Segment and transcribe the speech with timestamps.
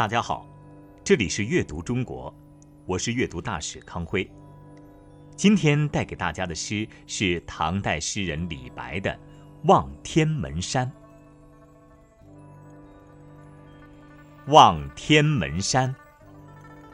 [0.00, 0.46] 大家好，
[1.04, 2.34] 这里是阅读中国，
[2.86, 4.26] 我是阅读大使康辉。
[5.36, 9.10] 今天带给大家的诗是唐代诗人李白的
[9.64, 10.90] 《望天门山》。
[14.50, 15.94] 望天门山，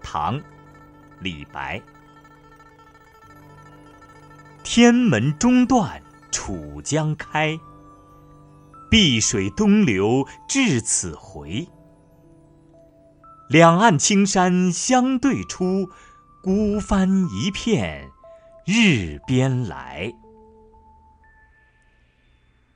[0.00, 0.40] 唐，
[1.18, 1.82] 李白。
[4.62, 6.00] 天门中断
[6.30, 7.58] 楚江开，
[8.88, 11.66] 碧水东流至此回。
[13.52, 15.90] 两岸青山相对出，
[16.42, 18.10] 孤帆一片
[18.64, 20.10] 日边来。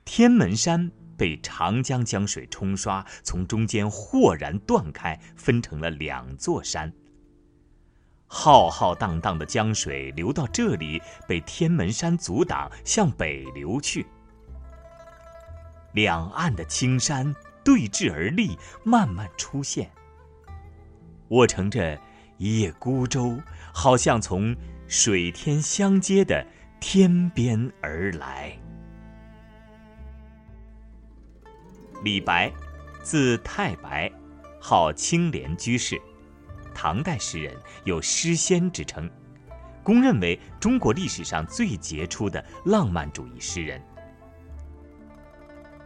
[0.05, 6.93] 天门山被长江江水冲刷，从中间豁然断开，分成了两座山。
[8.27, 14.05] 浩浩荡荡的江水流到这里，被天门山阻挡，向北流去。
[15.95, 17.35] 两岸的青山
[17.65, 19.91] 对峙而立，慢慢出现。
[21.29, 21.99] 我乘着
[22.39, 23.41] 一叶孤舟，
[23.73, 24.55] 好像从
[24.87, 26.47] 水天相接的
[26.79, 28.57] 天边而来。
[32.05, 32.53] 李白，
[33.03, 34.11] 字太白，
[34.61, 36.01] 号青莲居士，
[36.75, 39.11] 唐代诗人，有诗仙之称，
[39.83, 43.83] 公认为中国历史上最杰出的浪漫主义诗人。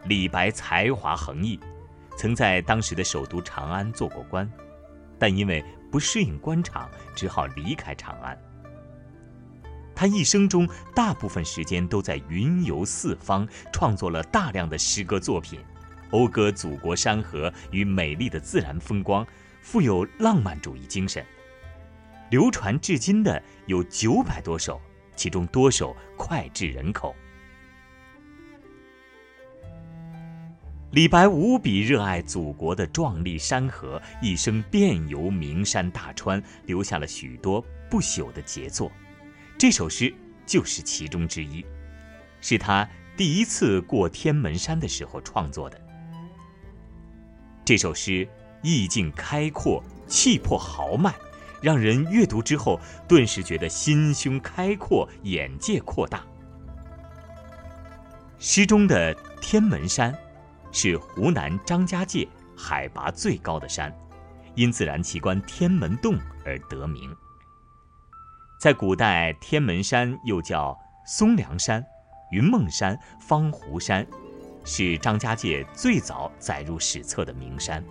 [0.05, 1.59] 李白才华横溢，
[2.17, 4.47] 曾在当时的首都长安做过官。
[5.21, 8.35] 但因为不适应官场，只好离开长安。
[9.93, 15.59] 他一生中大部分时间都在云游四方，创作了大量的诗歌作品，
[16.09, 19.23] 讴歌祖国山河与美丽的自然风光，
[19.61, 21.23] 富有浪漫主义精神。
[22.31, 24.81] 流传至今的有九百多首，
[25.15, 27.15] 其中多首脍炙人口。
[30.91, 38.91] 李白无比热爱祖国的壮丽山河，一生遍游名山大川，留下了许多不朽的杰作。
[39.57, 40.13] 这首诗
[40.45, 41.65] 就是其中之一，
[42.41, 42.85] 是他
[43.15, 45.79] 第一次过天门山的时候创作的。
[47.63, 48.27] 这首诗
[48.61, 51.15] 意境开阔，气魄豪迈，
[51.61, 56.21] 让人阅读之后顿时觉得心胸开阔，眼界扩大。
[58.39, 60.13] 诗中的天门山。
[60.71, 63.93] 是湖南张家界海拔最高的山，
[64.55, 67.15] 因自然奇观天门洞而得名。
[68.59, 71.83] 在古代，天门山又叫松梁山、
[72.31, 74.05] 云梦山、方湖山，
[74.63, 77.83] 是张家界最早载入史册的名山。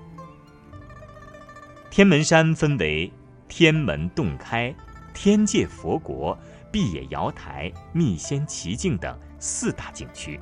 [1.91, 3.13] 天门山分为
[3.49, 4.73] 天门洞开、
[5.13, 6.39] 天界佛国、
[6.71, 10.39] 碧野瑶台、密仙奇境等四大景区。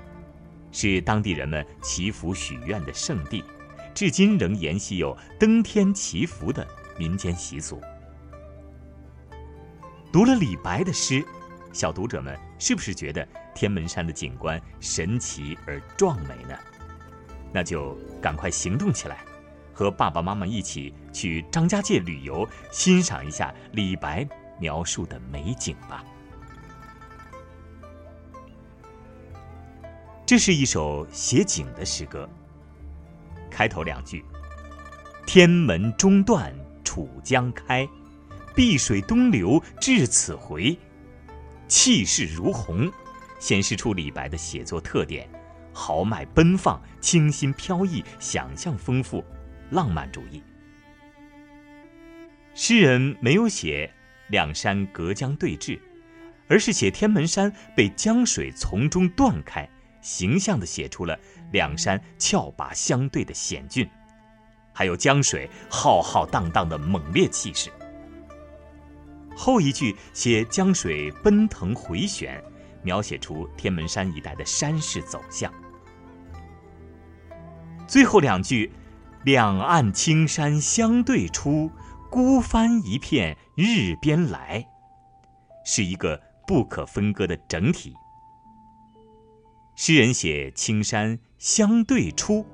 [0.80, 3.42] 是当地人们祈福许愿的圣地，
[3.92, 6.64] 至今仍沿袭有登天祈福的
[6.96, 7.80] 民间习俗。
[10.12, 11.26] 读了李白的诗，
[11.72, 16.56] 小读者们是不是觉得天门山的景观神奇而壮美呢？
[17.52, 19.24] 那就赶快行动起来，
[19.74, 24.24] 和爸爸妈妈一起去张家界旅游，欣赏一下李白
[24.60, 26.04] 描述的美景吧。
[30.28, 32.28] 这是一首写景的诗歌。
[33.50, 34.22] 开头两句
[35.26, 37.88] ：“天门中断楚江开，
[38.54, 40.78] 碧水东流至此回。”
[41.66, 42.92] 气势如虹，
[43.38, 45.26] 显示出李白的写作特点：
[45.72, 49.24] 豪迈奔放、清新飘逸、想象丰富、
[49.70, 50.42] 浪漫主义。
[52.52, 53.90] 诗人没有写
[54.28, 55.80] 两山隔江对峙，
[56.50, 59.66] 而是写天门山被江水从中断开。
[60.08, 61.18] 形象地写出了
[61.52, 63.86] 两山峭拔相对的险峻，
[64.72, 67.70] 还有江水浩浩荡荡的猛烈气势。
[69.36, 72.42] 后一句写江水奔腾回旋，
[72.82, 75.52] 描写出天门山一带的山势走向。
[77.86, 78.72] 最后两句，
[79.24, 81.70] 两岸青山相对出，
[82.10, 84.66] 孤帆一片日边来，
[85.66, 87.94] 是一个不可分割的整体。
[89.80, 92.44] 诗人写青山相对出，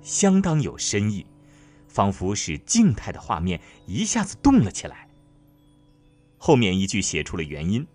[0.00, 1.26] 相当有深意，
[1.86, 5.06] 仿佛使静态的画面一下子动了起来。
[6.38, 7.86] 后面一句写出了原因，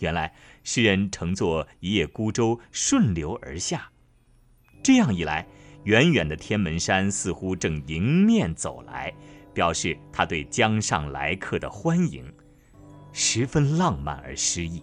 [0.00, 0.34] 原来
[0.64, 3.92] 诗人乘坐一叶孤舟顺流而下，
[4.82, 5.46] 这样一来，
[5.84, 9.14] 远远的天门山似乎正迎面走来，
[9.54, 12.34] 表示他对江上来客的欢迎，
[13.12, 14.82] 十分浪漫而诗意。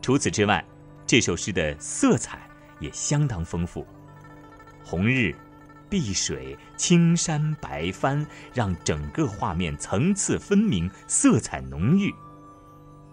[0.00, 0.64] 除此之外，
[1.10, 2.48] 这首诗的色彩
[2.78, 3.84] 也相当丰富，
[4.84, 5.34] 红日、
[5.88, 8.24] 碧水、青山、白帆，
[8.54, 12.14] 让整个画面层次分明，色彩浓郁，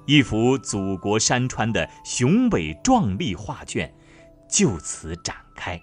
[0.05, 3.91] 一幅祖国山川的雄伟壮丽画卷
[4.47, 5.81] 就此展开。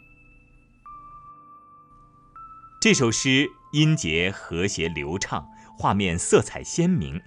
[2.80, 5.44] 这首诗音节和谐流畅，
[5.76, 7.20] 画面色彩鲜明，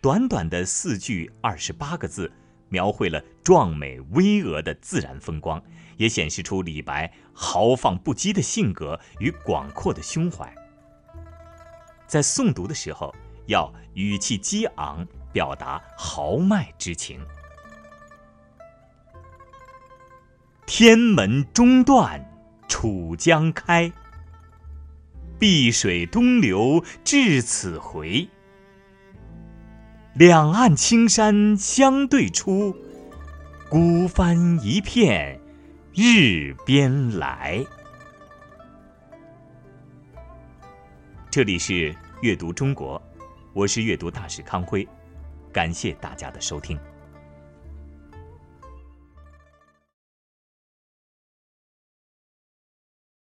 [0.00, 2.32] 短短的四句二十八个字。
[2.72, 5.62] 描绘了壮美巍峨的自然风光，
[5.98, 10.52] 也显示出李白豪放不羁的性格与广阔的胸怀。
[12.06, 13.14] 在诵读的时候，
[13.46, 17.20] 要语气激昂，表达豪迈之情。
[20.64, 22.26] 天门中断
[22.66, 23.92] 楚江开，
[25.38, 28.26] 碧水东流至此回。
[30.14, 32.76] 两岸青山相对出，
[33.70, 35.40] 孤帆一片
[35.94, 37.64] 日边来。
[41.30, 43.00] 这里是阅读中国，
[43.54, 44.86] 我是阅读大使康辉，
[45.50, 46.78] 感谢大家的收听。